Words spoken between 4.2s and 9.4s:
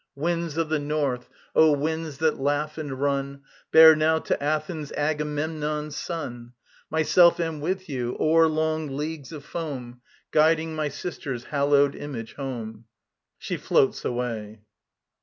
Athens Agamemnon's son: Myself am with you, o'er long leagues